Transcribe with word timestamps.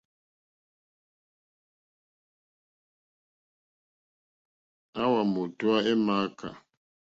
Àwà 5.03 5.19
mòtówá 5.33 5.77
é 5.91 5.93
!mááká. 6.05 6.49